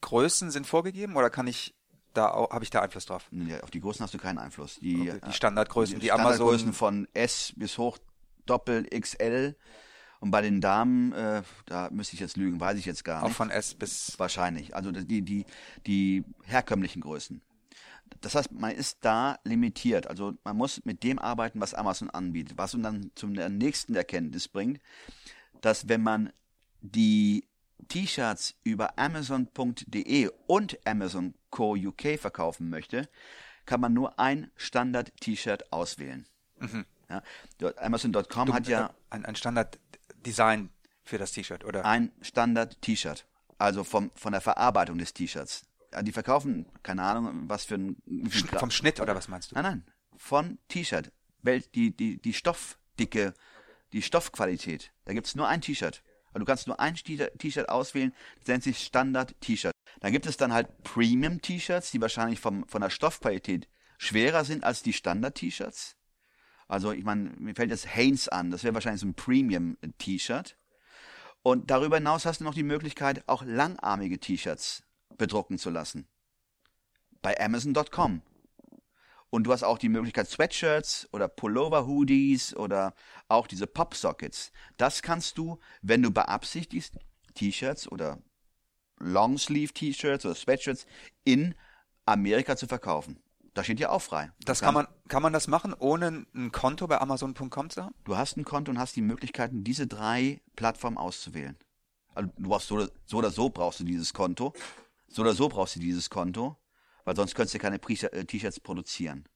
Größen 0.00 0.50
sind 0.50 0.66
vorgegeben 0.66 1.16
oder 1.16 1.30
kann 1.30 1.46
ich 1.46 1.74
da 2.12 2.32
habe 2.32 2.62
ich 2.62 2.70
da 2.70 2.80
Einfluss 2.80 3.06
drauf? 3.06 3.26
Nee, 3.32 3.60
auf 3.60 3.72
die 3.72 3.80
Größen 3.80 4.02
hast 4.02 4.14
du 4.14 4.18
keinen 4.18 4.38
Einfluss. 4.38 4.78
Die, 4.80 5.10
okay, 5.10 5.20
die 5.26 5.32
Standardgrößen, 5.32 5.96
die, 5.96 6.00
die 6.02 6.06
Standardgrößen 6.06 6.68
Amazon 6.68 6.72
von 6.72 7.08
S 7.12 7.52
bis 7.56 7.76
hoch 7.76 7.98
Doppel 8.46 8.86
XL 8.88 9.56
und 10.20 10.30
bei 10.30 10.40
den 10.40 10.60
Damen, 10.60 11.12
äh, 11.12 11.42
da 11.66 11.90
müsste 11.90 12.14
ich 12.14 12.20
jetzt 12.20 12.36
lügen, 12.36 12.60
weiß 12.60 12.78
ich 12.78 12.86
jetzt 12.86 13.04
gar 13.04 13.22
nicht. 13.22 13.30
Auch 13.30 13.36
von 13.36 13.50
S 13.50 13.74
bis. 13.74 14.18
Wahrscheinlich. 14.18 14.74
Also 14.74 14.90
die, 14.90 15.22
die, 15.22 15.44
die 15.86 16.24
herkömmlichen 16.44 17.02
Größen. 17.02 17.42
Das 18.24 18.34
heißt, 18.34 18.52
man 18.52 18.70
ist 18.72 18.98
da 19.02 19.38
limitiert. 19.44 20.06
Also 20.06 20.34
man 20.44 20.56
muss 20.56 20.80
mit 20.84 21.02
dem 21.02 21.18
arbeiten, 21.18 21.60
was 21.60 21.74
Amazon 21.74 22.08
anbietet. 22.10 22.56
Was 22.58 22.74
uns 22.74 22.82
dann 22.82 23.10
zum 23.14 23.32
nächsten 23.32 23.94
Erkenntnis 23.94 24.48
bringt, 24.48 24.80
dass 25.60 25.88
wenn 25.88 26.02
man 26.02 26.32
die 26.80 27.44
T-Shirts 27.88 28.54
über 28.64 28.98
Amazon.de 28.98 30.30
und 30.46 30.78
Amazon 30.86 31.34
Co. 31.50 31.74
UK 31.74 32.18
verkaufen 32.18 32.70
möchte, 32.70 33.08
kann 33.66 33.80
man 33.80 33.92
nur 33.92 34.18
ein 34.18 34.50
Standard-T-Shirt 34.56 35.72
auswählen. 35.72 36.26
Ja, 37.10 37.22
dort- 37.58 37.78
Amazon.com 37.78 38.52
hat 38.52 38.68
ja 38.68 38.94
ein, 39.10 39.24
ein 39.24 39.36
Standard-Design 39.36 40.70
für 41.02 41.18
das 41.18 41.32
T-Shirt, 41.32 41.64
oder? 41.64 41.84
ein 41.84 42.10
Standard-T-Shirt. 42.22 43.26
Also 43.58 43.84
vom, 43.84 44.10
von 44.14 44.32
der 44.32 44.40
Verarbeitung 44.40 44.98
des 44.98 45.12
T-Shirts. 45.14 45.64
Ja, 45.94 46.02
Die 46.02 46.12
verkaufen, 46.12 46.66
keine 46.82 47.02
Ahnung, 47.02 47.48
was 47.48 47.64
für 47.64 47.76
ein. 47.76 47.96
Sch- 48.28 48.58
Vom 48.58 48.70
Schnitt, 48.70 49.00
oder 49.00 49.14
was 49.14 49.28
meinst 49.28 49.50
du? 49.50 49.54
Nein, 49.54 49.64
nein. 49.64 49.84
Von 50.16 50.58
T-Shirt. 50.68 51.12
Die, 51.74 51.94
die, 51.94 52.20
die 52.20 52.32
Stoffdicke, 52.32 53.34
die 53.92 54.02
Stoffqualität. 54.02 54.92
Da 55.04 55.12
gibt's 55.12 55.34
nur 55.34 55.46
ein 55.48 55.60
T-Shirt. 55.60 56.02
Also 56.32 56.38
du 56.40 56.44
kannst 56.46 56.66
nur 56.66 56.80
ein 56.80 56.94
T-Shirt 56.96 57.68
auswählen, 57.68 58.12
das 58.40 58.48
nennt 58.48 58.64
sich 58.64 58.78
Standard-T-Shirt. 58.78 59.72
Dann 60.00 60.10
gibt 60.12 60.26
es 60.26 60.36
dann 60.36 60.52
halt 60.52 60.82
Premium-T-Shirts, 60.82 61.90
die 61.92 62.00
wahrscheinlich 62.00 62.40
vom, 62.40 62.66
von 62.66 62.80
der 62.80 62.90
Stoffqualität 62.90 63.68
schwerer 63.98 64.44
sind 64.44 64.64
als 64.64 64.82
die 64.82 64.92
Standard-T-Shirts. 64.92 65.96
Also 66.66 66.90
ich 66.92 67.04
meine, 67.04 67.30
mir 67.38 67.54
fällt 67.54 67.70
jetzt 67.70 67.94
Hanes 67.94 68.28
an, 68.28 68.50
das 68.50 68.64
wäre 68.64 68.74
wahrscheinlich 68.74 69.02
so 69.02 69.06
ein 69.06 69.14
Premium-T-Shirt. 69.14 70.56
Und 71.42 71.70
darüber 71.70 71.96
hinaus 71.98 72.24
hast 72.26 72.40
du 72.40 72.44
noch 72.44 72.54
die 72.54 72.62
Möglichkeit, 72.62 73.22
auch 73.28 73.42
langarmige 73.44 74.18
T-Shirts 74.18 74.82
bedrucken 75.16 75.58
zu 75.58 75.70
lassen. 75.70 76.06
Bei 77.22 77.38
Amazon.com. 77.40 78.22
Und 79.30 79.44
du 79.44 79.52
hast 79.52 79.64
auch 79.64 79.78
die 79.78 79.88
Möglichkeit 79.88 80.28
Sweatshirts 80.28 81.08
oder 81.12 81.26
Pullover-Hoodies 81.26 82.54
oder 82.54 82.94
auch 83.28 83.48
diese 83.48 83.66
Pop-Sockets. 83.66 84.52
Das 84.76 85.02
kannst 85.02 85.38
du, 85.38 85.58
wenn 85.82 86.02
du 86.02 86.12
beabsichtigst, 86.12 86.94
T-Shirts 87.34 87.90
oder 87.90 88.22
Longsleeve-T-Shirts 88.98 90.24
oder 90.24 90.34
Sweatshirts 90.36 90.86
in 91.24 91.54
Amerika 92.06 92.56
zu 92.56 92.66
verkaufen. 92.66 93.18
Da 93.54 93.62
steht 93.62 93.78
ja 93.78 93.90
auch 93.90 94.02
frei. 94.02 94.32
Das 94.44 94.60
kann 94.60 94.74
man, 94.74 94.88
kann 95.08 95.22
man 95.22 95.32
das 95.32 95.46
machen, 95.46 95.74
ohne 95.78 96.26
ein 96.34 96.50
Konto 96.50 96.86
bei 96.88 97.00
Amazon.com 97.00 97.70
zu 97.70 97.84
haben? 97.84 97.94
Du 98.04 98.16
hast 98.16 98.36
ein 98.36 98.44
Konto 98.44 98.70
und 98.70 98.78
hast 98.78 98.96
die 98.96 99.02
Möglichkeiten, 99.02 99.62
diese 99.62 99.86
drei 99.86 100.40
Plattformen 100.56 100.98
auszuwählen. 100.98 101.56
Also 102.14 102.30
du 102.36 102.48
brauchst 102.48 102.68
so, 102.68 102.86
so 103.04 103.16
oder 103.16 103.30
so 103.30 103.50
brauchst 103.50 103.80
du 103.80 103.84
dieses 103.84 104.12
Konto. 104.12 104.52
So 105.14 105.22
oder 105.22 105.34
so 105.34 105.48
brauchst 105.48 105.76
du 105.76 105.80
dieses 105.80 106.10
Konto, 106.10 106.56
weil 107.04 107.14
sonst 107.14 107.36
könntest 107.36 107.54
du 107.54 107.60
keine 107.60 107.76
äh, 107.76 108.24
T-Shirts 108.24 108.58
produzieren. 108.58 109.28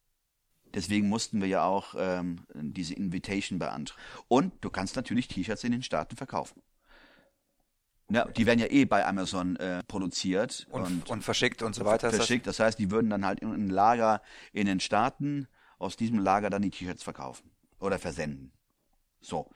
Deswegen 0.74 1.08
mussten 1.08 1.40
wir 1.40 1.46
ja 1.46 1.62
auch 1.62 1.94
ähm, 1.96 2.44
diese 2.52 2.94
Invitation 2.94 3.60
beantragen. 3.60 4.00
Und 4.26 4.52
du 4.60 4.70
kannst 4.70 4.96
natürlich 4.96 5.28
T-Shirts 5.28 5.62
in 5.62 5.70
den 5.70 5.84
Staaten 5.84 6.16
verkaufen. 6.16 6.62
Ja, 8.10 8.24
die 8.24 8.44
werden 8.44 8.58
ja 8.58 8.66
eh 8.66 8.86
bei 8.86 9.06
Amazon 9.06 9.54
äh, 9.56 9.84
produziert 9.84 10.66
Und, 10.70 11.08
und, 11.08 11.22
verschickt 11.22 11.62
und 11.62 11.76
so 11.76 11.84
weiter. 11.84 12.10
Verschickt. 12.10 12.48
Das 12.48 12.58
heißt, 12.58 12.76
die 12.76 12.90
würden 12.90 13.08
dann 13.08 13.24
halt 13.24 13.38
in 13.38 13.52
ein 13.52 13.70
Lager 13.70 14.20
in 14.52 14.66
den 14.66 14.80
Staaten, 14.80 15.46
aus 15.78 15.96
diesem 15.96 16.18
Lager 16.18 16.50
dann 16.50 16.62
die 16.62 16.70
T-Shirts 16.70 17.04
verkaufen 17.04 17.52
oder 17.78 18.00
versenden. 18.00 18.50
So. 19.20 19.48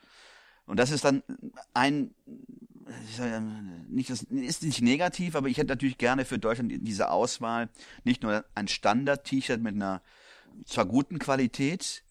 Und 0.65 0.79
das 0.79 0.89
ist 0.89 1.03
dann 1.03 1.21
ein, 1.73 2.15
nicht, 3.89 4.09
das 4.09 4.23
ist 4.23 4.63
nicht 4.63 4.81
negativ, 4.81 5.35
aber 5.35 5.47
ich 5.47 5.57
hätte 5.57 5.69
natürlich 5.69 5.97
gerne 5.97 6.25
für 6.25 6.39
Deutschland 6.39 6.71
diese 6.81 7.09
Auswahl, 7.09 7.69
nicht 8.03 8.23
nur 8.23 8.43
ein 8.55 8.67
Standard-T-Shirt 8.67 9.61
mit 9.61 9.75
einer 9.75 10.01
zwar 10.65 10.85
guten 10.85 11.19
Qualität, 11.19 12.03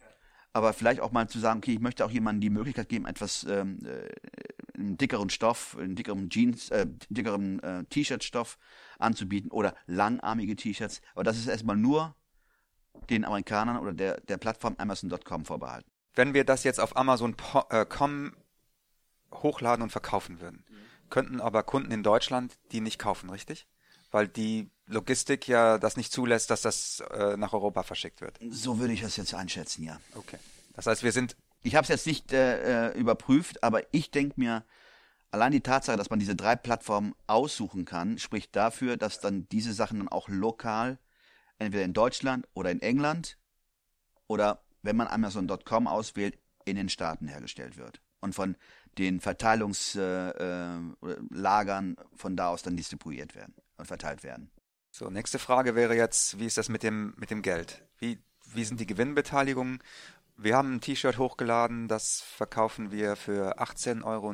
aber 0.53 0.73
vielleicht 0.73 1.01
auch 1.01 1.13
mal 1.13 1.29
zu 1.29 1.39
sagen, 1.39 1.59
okay, 1.59 1.73
ich 1.75 1.81
möchte 1.81 2.05
auch 2.05 2.11
jemandem 2.11 2.41
die 2.41 2.51
Möglichkeit 2.51 2.89
geben, 2.89 3.07
etwas 3.07 3.45
ähm, 3.45 3.79
äh, 3.85 4.09
einen 4.79 4.99
dickeren 4.99 5.31
Stoff, 5.31 5.77
einen 5.79 5.95
dickeren 5.95 6.29
Jeans, 6.29 6.71
äh, 6.71 6.87
dickeren 7.09 7.61
äh, 7.61 7.85
T-Shirt-Stoff 7.85 8.59
anzubieten 8.99 9.51
oder 9.51 9.75
langarmige 9.87 10.57
T-Shirts. 10.57 11.01
Aber 11.15 11.25
das 11.25 11.39
ist 11.39 11.47
erstmal 11.47 11.77
nur 11.77 12.15
den 13.09 13.25
Amerikanern 13.25 13.79
oder 13.79 13.93
der, 13.93 14.21
der 14.21 14.37
Plattform 14.37 14.75
Amazon.com 14.79 15.45
vorbehalten. 15.45 15.91
Wenn 16.15 16.35
wir 16.35 16.45
das 16.45 16.65
jetzt 16.65 16.81
auf 16.81 16.97
Amazon.com 16.97 18.33
hochladen 19.33 19.83
und 19.83 19.91
verkaufen 19.91 20.41
würden, 20.41 20.65
könnten 21.11 21.41
aber 21.41 21.63
Kunden 21.63 21.91
in 21.91 22.03
Deutschland 22.03 22.59
die 22.73 22.81
nicht 22.81 22.99
kaufen, 22.99 23.31
richtig? 23.31 23.67
Weil 24.11 24.29
die 24.29 24.71
Logistik 24.87 25.49
ja 25.49 25.79
das 25.79 25.97
nicht 25.97 26.13
zulässt, 26.13 26.51
dass 26.51 26.63
das 26.63 27.01
äh, 27.11 27.37
nach 27.37 27.53
Europa 27.53 27.83
verschickt 27.83 28.21
wird. 28.21 28.39
So 28.51 28.79
würde 28.79 28.93
ich 28.93 29.01
das 29.01 29.17
jetzt 29.17 29.35
einschätzen, 29.35 29.85
ja. 29.85 30.01
Okay. 30.15 30.39
Das 30.75 30.87
heißt, 30.87 31.03
wir 31.03 31.13
sind 31.13 31.37
Ich 31.63 31.75
habe 31.77 31.85
es 31.85 31.89
jetzt 31.89 32.07
nicht 32.07 32.33
äh, 32.33 32.91
äh, 32.91 32.99
überprüft, 32.99 33.63
aber 33.63 33.83
ich 33.93 34.11
denke 34.11 34.35
mir, 34.39 34.65
allein 35.31 35.53
die 35.53 35.61
Tatsache, 35.61 35.97
dass 35.97 36.11
man 36.11 36.19
diese 36.19 36.37
drei 36.37 36.57
Plattformen 36.57 37.15
aussuchen 37.27 37.85
kann, 37.85 38.19
spricht 38.19 38.55
dafür, 38.57 38.97
dass 38.97 39.21
dann 39.21 39.49
diese 39.51 39.73
Sachen 39.73 39.99
dann 39.99 40.09
auch 40.09 40.29
lokal, 40.29 40.99
entweder 41.59 41.85
in 41.85 41.95
Deutschland 41.95 42.49
oder 42.55 42.71
in 42.71 42.83
England 42.83 43.39
oder 44.27 44.63
wenn 44.83 44.97
man 44.97 45.07
Amazon.com 45.09 45.87
auswählt, 45.87 46.39
in 46.65 46.77
den 46.77 46.89
Staaten 46.89 47.29
hergestellt 47.29 47.77
wird 47.77 48.01
und 48.23 48.35
von 48.35 48.57
den 48.99 49.21
Verteilungslagern 49.21 50.97
äh, 51.97 52.01
äh, 52.01 52.07
von 52.17 52.37
da 52.37 52.49
aus 52.49 52.63
dann 52.63 52.77
distribuiert 52.77 53.35
werden 53.35 53.55
und 53.77 53.87
verteilt 53.87 54.23
werden. 54.23 54.51
So, 54.91 55.11
nächste 55.11 55.39
Frage 55.39 55.75
wäre 55.75 55.97
jetzt, 55.97 56.39
wie 56.39 56.47
ist 56.47 56.59
das 56.59 56.69
mit 56.69 56.83
dem, 56.83 57.15
mit 57.17 57.31
dem 57.31 57.43
Geld? 57.43 57.83
Wie, 57.99 58.19
wie 58.53 58.65
sind 58.65 58.81
die 58.81 58.87
Gewinnbeteiligungen? 58.87 59.83
Wir 60.37 60.57
haben 60.57 60.75
ein 60.75 60.81
T-Shirt 60.81 61.19
hochgeladen, 61.19 61.89
das 61.89 62.21
verkaufen 62.21 62.91
wir 62.91 63.17
für 63.17 63.59
18,49 63.59 64.03
Euro. 64.05 64.33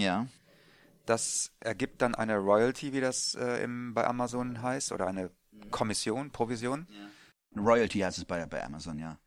Ja. 0.00 0.26
Das 1.06 1.52
ergibt 1.60 2.02
dann 2.02 2.14
eine 2.14 2.36
Royalty, 2.36 2.92
wie 2.92 3.00
das 3.00 3.34
äh, 3.34 3.62
im, 3.62 3.94
bei 3.94 4.06
Amazon 4.06 4.60
heißt, 4.62 4.92
oder 4.92 5.06
eine 5.06 5.30
Kommission, 5.70 6.30
Provision. 6.30 6.86
Royalty 7.56 8.00
heißt 8.00 8.18
es 8.18 8.24
bei, 8.24 8.44
bei 8.46 8.62
Amazon, 8.62 8.98
ja. 8.98 9.18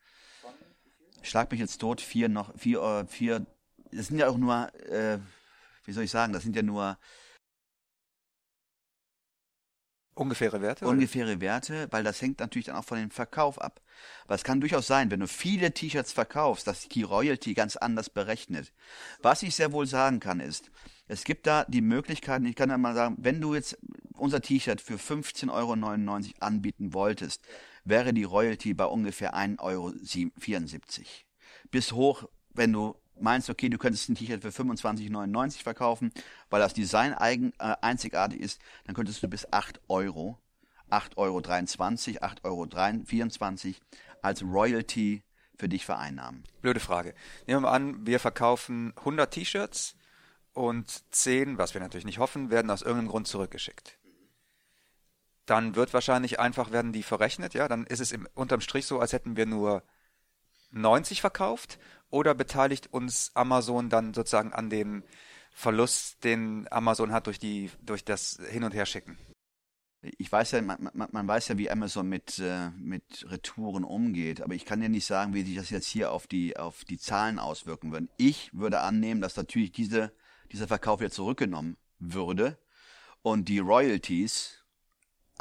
Schlag 1.24 1.52
mich 1.52 1.60
jetzt 1.60 1.78
tot, 1.78 2.02
vier 2.02 2.30
noch, 2.30 2.58
vier, 2.58 2.82
äh, 2.82 3.08
vier, 3.08 3.46
das 3.92 4.08
sind 4.08 4.18
ja 4.18 4.28
auch 4.28 4.38
nur, 4.38 4.74
äh, 4.90 5.20
wie 5.86 5.92
soll 5.92 6.04
ich 6.04 6.12
sagen, 6.12 6.34
das 6.34 6.44
sind 6.44 6.56
ja 6.56 6.62
nur 6.62 6.98
Ungefähre 10.14 10.62
Werte? 10.62 10.86
oder? 10.86 10.94
ungefähre 10.94 11.40
Werte, 11.40 11.88
weil 11.90 12.04
das 12.04 12.22
hängt 12.22 12.40
natürlich 12.40 12.66
dann 12.66 12.76
auch 12.76 12.84
von 12.84 12.98
dem 12.98 13.12
Verkauf 13.12 13.60
ab. 13.60 13.82
Aber 14.26 14.36
es 14.36 14.44
kann 14.44 14.60
durchaus 14.60 14.86
sein, 14.86 15.10
wenn 15.10 15.22
du 15.22 15.28
viele 15.28 15.74
T-Shirts 15.74 16.12
verkaufst, 16.12 16.68
dass 16.68 16.88
die 16.90 17.04
Royalty 17.04 17.54
ganz 17.54 17.78
anders 17.78 18.10
berechnet. 18.10 18.74
Was 19.22 19.42
ich 19.42 19.56
sehr 19.56 19.72
wohl 19.72 19.88
sagen 19.88 20.20
kann 20.20 20.42
ist, 20.42 20.70
es 21.08 21.24
gibt 21.24 21.48
da 21.48 21.66
die 21.66 21.82
Möglichkeiten, 21.82 22.46
ich 22.46 22.56
kann 22.56 22.70
ja 22.70 22.78
mal 22.78 22.94
sagen, 22.94 23.16
wenn 23.20 23.40
du 23.40 23.56
jetzt 23.56 23.78
unser 24.14 24.42
T-Shirt 24.42 24.82
für 24.82 24.96
15,99 24.96 25.50
Euro 25.52 26.36
anbieten 26.40 26.94
wolltest, 26.94 27.44
wäre 27.86 28.14
die 28.14 28.24
Royalty 28.24 28.74
bei 28.74 28.86
ungefähr 28.86 29.34
1,74 29.34 29.60
Euro. 29.60 29.94
Bis 31.72 31.94
hoch, 31.94 32.26
wenn 32.54 32.74
du 32.74 33.01
meinst, 33.22 33.50
okay, 33.50 33.70
du 33.70 33.78
könntest 33.78 34.10
ein 34.10 34.16
T-Shirt 34.16 34.42
für 34.42 34.50
25,99 34.50 35.64
verkaufen, 35.64 36.12
weil 36.50 36.60
das 36.60 36.74
Design 36.74 37.14
eigen, 37.14 37.54
äh, 37.60 37.76
einzigartig 37.82 38.40
ist, 38.40 38.62
dann 38.86 38.96
könntest 38.96 39.22
du 39.24 39.28
bis 39.28 39.52
8 39.52 39.82
Euro, 39.88 40.38
8,23 40.90 42.22
Euro, 42.44 42.64
8,24 42.64 43.68
Euro 43.68 43.76
als 44.22 44.44
Royalty 44.44 45.24
für 45.58 45.70
dich 45.70 45.86
vereinnahmen. 45.86 46.44
Blöde 46.62 46.80
Frage. 46.80 47.14
Nehmen 47.46 47.62
wir 47.62 47.70
mal 47.70 47.76
an, 47.76 48.06
wir 48.06 48.20
verkaufen 48.20 48.94
100 48.98 49.32
T-Shirts 49.32 49.96
und 50.54 51.04
10, 51.14 51.58
was 51.58 51.74
wir 51.74 51.82
natürlich 51.82 52.06
nicht 52.06 52.20
hoffen, 52.20 52.50
werden 52.50 52.72
aus 52.72 52.82
irgendeinem 52.82 53.10
Grund 53.10 53.28
zurückgeschickt. 53.28 53.98
Dann 55.46 55.76
wird 55.76 55.94
wahrscheinlich 55.94 56.40
einfach, 56.40 56.72
werden 56.72 56.94
die 56.94 57.04
verrechnet, 57.04 57.54
ja, 57.54 57.68
dann 57.68 57.86
ist 57.86 58.00
es 58.00 58.12
im, 58.12 58.28
unterm 58.34 58.62
Strich 58.62 58.86
so, 58.86 59.00
als 59.00 59.14
hätten 59.14 59.36
wir 59.36 59.46
nur 59.46 59.84
90 60.72 61.22
verkauft 61.22 61.80
oder 62.12 62.36
beteiligt 62.36 62.94
uns 62.94 63.32
Amazon 63.34 63.90
dann 63.90 64.14
sozusagen 64.14 64.54
an 64.54 64.70
dem 64.70 65.04
Verlust, 65.52 66.24
den 66.24 66.68
Amazon 66.72 67.12
hat 67.12 67.28
durch 67.28 67.40
die, 67.40 67.72
durch 67.82 68.06
das 68.06 68.40
Hin- 68.50 68.64
und 68.64 68.74
Herschicken. 68.74 69.18
Ich 70.18 70.32
weiß 70.32 70.52
ja, 70.52 70.62
man, 70.62 70.90
man, 70.94 71.10
man 71.12 71.28
weiß 71.28 71.50
ja, 71.50 71.58
wie 71.58 71.70
Amazon 71.70 72.10
mit, 72.10 72.40
äh, 72.40 72.72
mit 72.72 73.26
Retouren 73.30 73.84
umgeht, 73.84 74.42
aber 74.42 74.56
ich 74.56 74.66
kann 74.66 74.82
ja 74.82 74.90
nicht 74.90 75.06
sagen, 75.06 75.34
wie 75.34 75.44
sich 75.44 75.56
das 75.56 75.70
jetzt 75.70 75.88
hier 75.88 76.12
auf 76.12 76.26
die, 76.26 76.58
auf 76.58 76.86
die 76.86 76.98
Zahlen 76.98 77.38
auswirken 77.38 77.92
würde. 77.92 78.08
Ich 78.18 78.52
würde 78.54 78.80
annehmen, 78.80 79.22
dass 79.22 79.36
natürlich 79.36 79.72
diese, 79.72 80.12
dieser 80.52 80.68
Verkauf 80.68 81.02
jetzt 81.02 81.16
zurückgenommen 81.16 81.78
würde 82.00 82.58
und 83.22 83.48
die 83.48 83.60
Royalties 83.60 84.61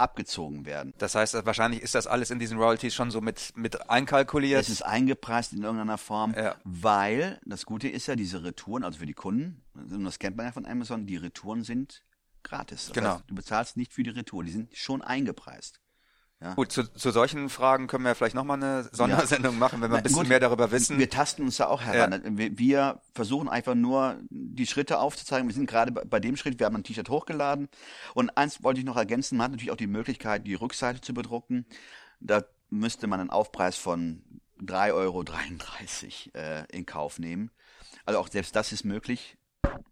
abgezogen 0.00 0.66
werden. 0.66 0.92
Das 0.98 1.14
heißt, 1.14 1.34
wahrscheinlich 1.46 1.82
ist 1.82 1.94
das 1.94 2.06
alles 2.06 2.30
in 2.30 2.38
diesen 2.38 2.58
Royalties 2.58 2.94
schon 2.94 3.10
so 3.10 3.20
mit, 3.20 3.52
mit 3.56 3.88
einkalkuliert. 3.90 4.60
Es 4.62 4.68
ist 4.68 4.82
eingepreist 4.82 5.52
in 5.52 5.62
irgendeiner 5.62 5.98
Form, 5.98 6.34
Ja. 6.34 6.56
weil 6.64 7.40
das 7.44 7.66
Gute 7.66 7.88
ist 7.88 8.06
ja, 8.06 8.16
diese 8.16 8.42
Retouren, 8.42 8.82
also 8.84 8.98
für 8.98 9.06
die 9.06 9.14
Kunden, 9.14 9.62
und 9.74 10.04
das 10.04 10.18
kennt 10.18 10.36
man 10.36 10.46
ja 10.46 10.52
von 10.52 10.66
Amazon, 10.66 11.06
die 11.06 11.16
Retouren 11.16 11.62
sind 11.62 12.02
gratis. 12.42 12.86
Das 12.86 12.94
Genau. 12.94 13.14
Heißt, 13.14 13.24
du 13.28 13.34
bezahlst 13.34 13.76
nicht 13.76 13.92
für 13.92 14.02
die 14.02 14.10
Retour, 14.10 14.44
die 14.44 14.52
sind 14.52 14.76
schon 14.76 15.02
eingepreist. 15.02 15.80
Ja. 16.42 16.54
Gut, 16.54 16.72
zu, 16.72 16.84
zu 16.84 17.10
solchen 17.10 17.50
Fragen 17.50 17.86
können 17.86 18.04
wir 18.04 18.14
vielleicht 18.14 18.34
nochmal 18.34 18.56
eine 18.56 18.88
Sondersendung 18.92 19.58
machen, 19.58 19.82
wenn 19.82 19.90
wir 19.90 19.98
ein 19.98 20.02
bisschen 20.02 20.20
gut, 20.20 20.28
mehr 20.28 20.40
darüber 20.40 20.70
wissen. 20.70 20.98
Wir 20.98 21.10
tasten 21.10 21.42
uns 21.42 21.58
da 21.58 21.66
auch 21.66 21.82
heran. 21.82 22.38
Wir, 22.38 22.56
wir 22.56 23.02
versuchen 23.14 23.46
einfach 23.46 23.74
nur, 23.74 24.16
die 24.30 24.66
Schritte 24.66 25.00
aufzuzeigen. 25.00 25.48
Wir 25.48 25.54
sind 25.54 25.68
gerade 25.68 25.92
bei, 25.92 26.02
bei 26.04 26.18
dem 26.18 26.36
Schritt, 26.36 26.58
wir 26.58 26.64
haben 26.64 26.76
ein 26.76 26.82
T-Shirt 26.82 27.10
hochgeladen. 27.10 27.68
Und 28.14 28.30
eins 28.38 28.62
wollte 28.62 28.80
ich 28.80 28.86
noch 28.86 28.96
ergänzen, 28.96 29.36
man 29.36 29.44
hat 29.44 29.50
natürlich 29.52 29.70
auch 29.70 29.76
die 29.76 29.86
Möglichkeit, 29.86 30.46
die 30.46 30.54
Rückseite 30.54 31.02
zu 31.02 31.12
bedrucken. 31.12 31.66
Da 32.20 32.42
müsste 32.70 33.06
man 33.06 33.20
einen 33.20 33.30
Aufpreis 33.30 33.76
von 33.76 34.22
3,33 34.62 34.94
Euro 34.94 35.24
äh, 36.34 36.64
in 36.74 36.86
Kauf 36.86 37.18
nehmen. 37.18 37.50
Also 38.06 38.18
auch 38.18 38.28
selbst 38.28 38.56
das 38.56 38.72
ist 38.72 38.84
möglich, 38.84 39.36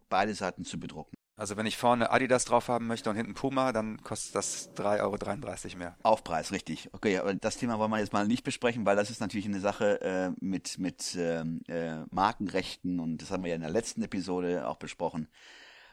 beide 0.08 0.34
Seiten 0.34 0.64
zu 0.64 0.80
bedrucken. 0.80 1.17
Also 1.38 1.56
wenn 1.56 1.66
ich 1.66 1.76
vorne 1.76 2.10
Adidas 2.10 2.44
drauf 2.44 2.66
haben 2.66 2.88
möchte 2.88 3.08
und 3.08 3.14
hinten 3.14 3.34
Puma, 3.34 3.72
dann 3.72 4.02
kostet 4.02 4.34
das 4.34 4.74
3,33 4.74 5.66
Euro 5.66 5.78
mehr. 5.78 5.96
Aufpreis, 6.02 6.50
richtig. 6.50 6.90
Okay, 6.92 7.16
aber 7.18 7.32
das 7.32 7.56
Thema 7.56 7.78
wollen 7.78 7.92
wir 7.92 8.00
jetzt 8.00 8.12
mal 8.12 8.26
nicht 8.26 8.42
besprechen, 8.42 8.84
weil 8.84 8.96
das 8.96 9.08
ist 9.08 9.20
natürlich 9.20 9.46
eine 9.46 9.60
Sache 9.60 10.00
äh, 10.00 10.30
mit, 10.40 10.80
mit 10.80 11.16
ähm, 11.16 11.60
äh, 11.68 12.00
Markenrechten 12.10 12.98
und 12.98 13.22
das 13.22 13.30
haben 13.30 13.44
wir 13.44 13.50
ja 13.50 13.54
in 13.54 13.60
der 13.60 13.70
letzten 13.70 14.02
Episode 14.02 14.66
auch 14.66 14.78
besprochen. 14.78 15.28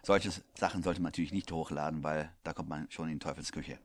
Solche 0.02 0.32
Sachen 0.58 0.82
sollte 0.82 1.00
man 1.00 1.12
natürlich 1.12 1.32
nicht 1.32 1.52
hochladen, 1.52 2.04
weil 2.04 2.32
da 2.44 2.54
kommt 2.54 2.70
man 2.70 2.88
schon 2.90 3.08
in 3.10 3.20
die 3.20 3.26
Teufelsküche. 3.26 3.78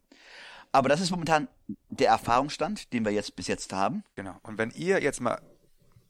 Aber 0.72 0.88
das 0.88 1.02
ist 1.02 1.10
momentan 1.10 1.46
der 1.90 2.08
Erfahrungsstand, 2.08 2.94
den 2.94 3.04
wir 3.04 3.12
jetzt 3.12 3.36
bis 3.36 3.48
jetzt 3.48 3.74
haben. 3.74 4.02
Genau. 4.14 4.38
Und 4.44 4.56
wenn 4.56 4.70
ihr 4.70 5.02
jetzt 5.02 5.20
mal 5.20 5.42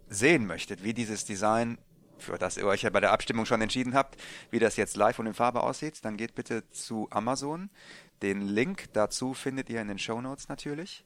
sehen 0.08 0.46
möchtet, 0.46 0.84
wie 0.84 0.94
dieses 0.94 1.24
Design 1.24 1.78
für 2.20 2.38
das 2.38 2.56
ihr 2.56 2.66
euch 2.66 2.82
ja 2.82 2.90
bei 2.90 3.00
der 3.00 3.12
Abstimmung 3.12 3.46
schon 3.46 3.60
entschieden 3.60 3.94
habt, 3.94 4.16
wie 4.50 4.58
das 4.58 4.76
jetzt 4.76 4.96
live 4.96 5.18
und 5.18 5.26
in 5.26 5.34
Farbe 5.34 5.62
aussieht, 5.62 6.04
dann 6.04 6.16
geht 6.16 6.34
bitte 6.34 6.68
zu 6.70 7.08
Amazon. 7.10 7.70
Den 8.22 8.42
Link 8.42 8.92
dazu 8.92 9.34
findet 9.34 9.70
ihr 9.70 9.80
in 9.80 9.88
den 9.88 9.98
Show 9.98 10.20
Notes 10.20 10.48
natürlich. 10.48 11.04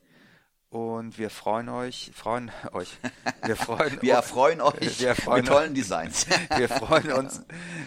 Und 0.70 1.18
wir 1.18 1.30
freuen 1.30 1.68
euch, 1.68 2.10
freuen 2.14 2.50
euch. 2.72 2.98
Wir 3.44 3.56
freuen, 3.56 4.02
wir 4.02 4.14
erfreuen 4.14 4.60
euch 4.60 5.00
wir 5.00 5.08
erfreuen 5.08 5.42
mit 5.42 5.46
tollen 5.46 5.74
Designs. 5.74 6.26
wir 6.56 6.68
freuen 6.68 7.12
uns, 7.12 7.42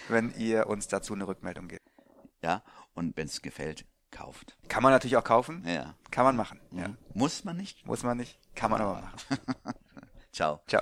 wenn 0.07 0.33
ihr 0.35 0.67
uns 0.67 0.87
dazu 0.87 1.13
eine 1.13 1.27
Rückmeldung 1.27 1.67
gebt. 1.67 1.91
Ja, 2.41 2.63
und 2.93 3.17
wenn 3.17 3.27
es 3.27 3.41
gefällt, 3.41 3.85
kauft. 4.11 4.57
Kann 4.67 4.83
man 4.83 4.91
natürlich 4.91 5.17
auch 5.17 5.23
kaufen. 5.23 5.63
Ja. 5.67 5.95
Kann 6.11 6.23
man 6.23 6.35
machen. 6.35 6.59
Mhm. 6.71 6.79
Ja. 6.79 6.89
Muss 7.13 7.43
man 7.43 7.57
nicht? 7.57 7.85
Muss 7.85 8.03
man 8.03 8.17
nicht. 8.17 8.39
Kann 8.55 8.71
man 8.71 8.81
aber 8.81 9.01
machen. 9.01 9.37
Ciao. 10.31 10.61
Ciao. 10.67 10.81